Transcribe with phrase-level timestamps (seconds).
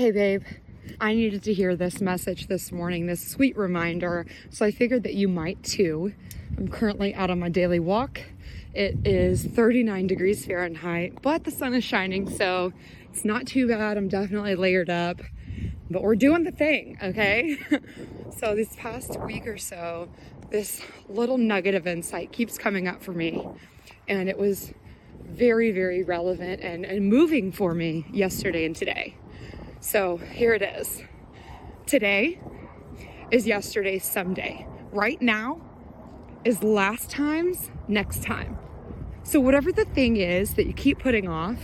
[0.00, 0.44] Hey, babe.
[0.98, 4.24] I needed to hear this message this morning, this sweet reminder.
[4.48, 6.14] So I figured that you might too.
[6.56, 8.22] I'm currently out on my daily walk.
[8.72, 12.72] It is 39 degrees Fahrenheit, but the sun is shining, so
[13.12, 13.98] it's not too bad.
[13.98, 15.20] I'm definitely layered up,
[15.90, 17.58] but we're doing the thing, okay?
[18.38, 20.08] so this past week or so,
[20.48, 20.80] this
[21.10, 23.46] little nugget of insight keeps coming up for me,
[24.08, 24.72] and it was
[25.22, 29.14] very, very relevant and, and moving for me yesterday and today.
[29.82, 31.02] So here it is.
[31.86, 32.38] Today
[33.30, 34.66] is yesterday's someday.
[34.92, 35.62] Right now
[36.44, 38.58] is last time's next time.
[39.22, 41.58] So, whatever the thing is that you keep putting off,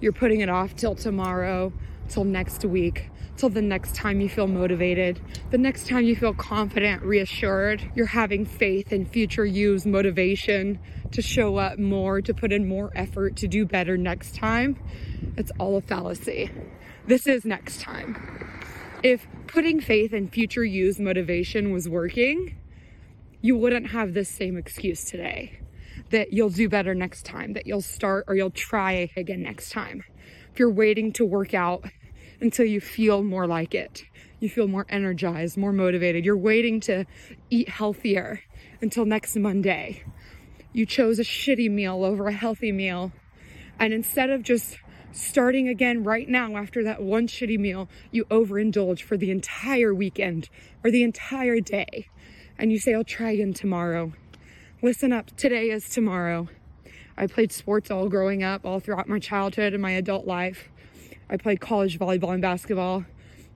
[0.00, 1.72] you're putting it off till tomorrow,
[2.10, 6.34] till next week, till the next time you feel motivated, the next time you feel
[6.34, 10.78] confident, reassured, you're having faith in future you's motivation
[11.12, 14.78] to show up more, to put in more effort, to do better next time.
[15.36, 16.50] It's all a fallacy.
[17.06, 18.50] This is next time.
[19.02, 22.56] If putting faith in future you's motivation was working,
[23.40, 25.60] you wouldn't have this same excuse today
[26.10, 30.04] that you'll do better next time, that you'll start or you'll try again next time.
[30.52, 31.84] If you're waiting to work out
[32.40, 34.04] until you feel more like it,
[34.38, 37.04] you feel more energized, more motivated, you're waiting to
[37.50, 38.42] eat healthier
[38.80, 40.02] until next Monday.
[40.72, 43.12] You chose a shitty meal over a healthy meal.
[43.78, 44.78] And instead of just
[45.12, 50.48] starting again right now after that one shitty meal, you overindulge for the entire weekend
[50.84, 52.08] or the entire day.
[52.58, 54.12] And you say, I'll try again tomorrow.
[54.82, 56.48] Listen up, today is tomorrow.
[57.16, 60.70] I played sports all growing up, all throughout my childhood and my adult life.
[61.32, 63.04] I played college volleyball and basketball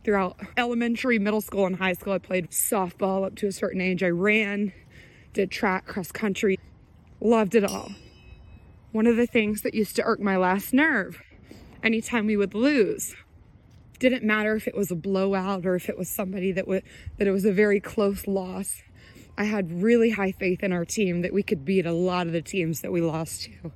[0.05, 2.13] throughout elementary, middle school, and high school.
[2.13, 4.05] I played softball up to a certain age.
[4.05, 4.73] I ran,
[5.33, 6.57] did track, cross country,
[7.21, 7.91] loved it all.
[8.93, 11.21] One of the things that used to irk my last nerve
[11.83, 13.17] anytime we would lose.
[13.99, 16.85] Didn't matter if it was a blowout or if it was somebody that would
[17.19, 18.83] that it was a very close loss.
[19.37, 22.33] I had really high faith in our team that we could beat a lot of
[22.33, 23.73] the teams that we lost to.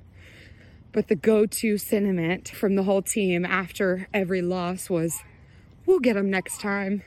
[0.91, 5.23] But the go-to sentiment from the whole team after every loss was,
[5.85, 7.03] "We'll get them next time."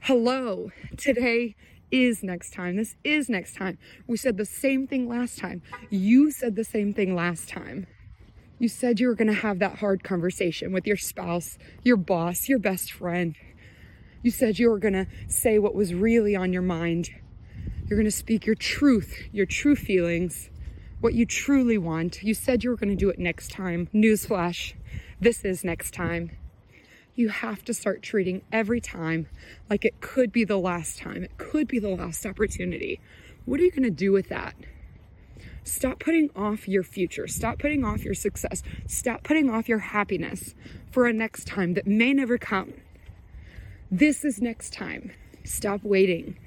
[0.00, 1.56] Hello, today
[1.90, 2.76] is next time.
[2.76, 3.76] This is next time.
[4.06, 5.62] We said the same thing last time.
[5.90, 7.86] You said the same thing last time.
[8.60, 12.48] You said you were going to have that hard conversation with your spouse, your boss,
[12.48, 13.34] your best friend.
[14.22, 17.10] You said you were going to say what was really on your mind.
[17.88, 20.50] You're going to speak your truth, your true feelings,
[21.00, 22.22] what you truly want.
[22.22, 23.88] You said you were going to do it next time.
[23.94, 24.74] Newsflash,
[25.20, 26.30] this is next time.
[27.14, 29.26] You have to start treating every time
[29.68, 31.24] like it could be the last time.
[31.24, 33.00] It could be the last opportunity.
[33.44, 34.54] What are you going to do with that?
[35.64, 37.26] Stop putting off your future.
[37.26, 38.62] Stop putting off your success.
[38.86, 40.54] Stop putting off your happiness
[40.90, 42.72] for a next time that may never come.
[43.90, 45.12] This is next time.
[45.44, 46.38] Stop waiting.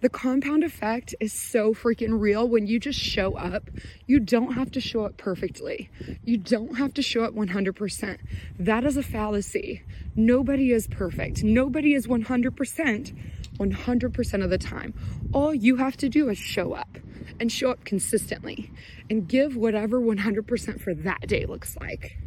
[0.00, 3.68] The compound effect is so freaking real when you just show up.
[4.06, 5.90] You don't have to show up perfectly.
[6.24, 8.18] You don't have to show up 100%.
[8.58, 9.82] That is a fallacy.
[10.16, 11.42] Nobody is perfect.
[11.44, 13.14] Nobody is 100%
[13.60, 14.94] 100% of the time.
[15.32, 16.98] All you have to do is show up
[17.38, 18.70] and show up consistently
[19.08, 22.18] and give whatever 100% for that day looks like.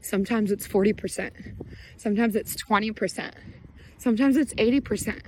[0.00, 1.66] Sometimes it's 40%,
[1.96, 3.32] sometimes it's 20%,
[4.00, 5.20] sometimes it's 80%.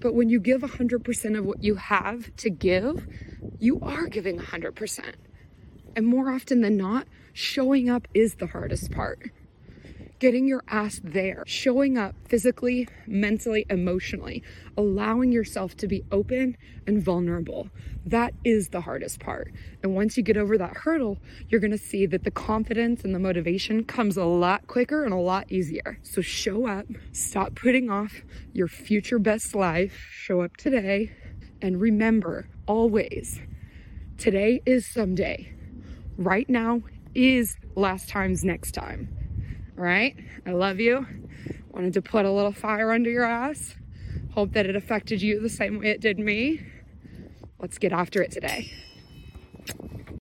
[0.00, 3.06] But when you give 100% of what you have to give,
[3.58, 5.14] you are giving 100%.
[5.96, 9.30] And more often than not, showing up is the hardest part
[10.18, 14.42] getting your ass there, showing up physically, mentally, emotionally,
[14.76, 16.56] allowing yourself to be open
[16.86, 17.68] and vulnerable.
[18.06, 19.52] That is the hardest part.
[19.82, 21.18] And once you get over that hurdle,
[21.48, 25.18] you're gonna see that the confidence and the motivation comes a lot quicker and a
[25.18, 25.98] lot easier.
[26.02, 28.22] So show up, stop putting off
[28.52, 31.12] your future best life, show up today,
[31.60, 33.40] and remember always
[34.18, 35.52] today is someday.
[36.16, 36.82] Right now
[37.14, 39.15] is last time's next time
[39.76, 40.16] right?
[40.46, 41.06] I love you.
[41.70, 43.76] Wanted to put a little fire under your ass.
[44.32, 46.60] Hope that it affected you the same way it did me.
[47.58, 48.72] Let's get after it today.